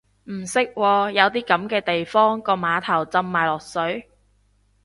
[0.23, 4.09] 唔識喎，有啲噉嘅地方個碼頭浸埋落水？